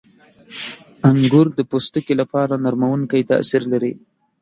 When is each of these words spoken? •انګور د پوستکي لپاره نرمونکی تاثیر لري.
•انګور 1.09 1.47
د 1.57 1.59
پوستکي 1.69 2.13
لپاره 2.21 2.53
نرمونکی 2.65 3.27
تاثیر 3.31 3.63
لري. 3.73 3.93